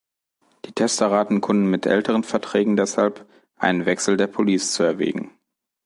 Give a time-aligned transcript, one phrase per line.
[0.65, 3.23] Die Tester raten Kunden mit älteren Verträgen deshalb,
[3.57, 5.29] einen Wechsel der Police zu erwägen.